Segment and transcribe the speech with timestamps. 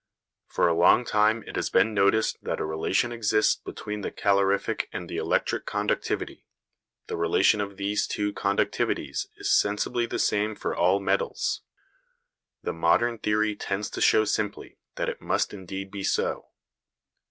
[0.47, 4.89] For a long time it has been noticed that a relation exists between the calorific
[4.91, 6.47] and the electric conductivity;
[7.05, 11.61] the relation of these two conductivities is sensibly the same for all metals.
[12.63, 16.47] The modern theory tends to show simply that it must indeed be so.